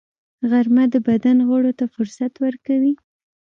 غرمه 0.49 0.83
د 0.93 0.95
بدن 1.07 1.37
غړو 1.49 1.71
ته 1.79 1.85
فرصت 1.93 2.33
ورکوي 2.43 2.93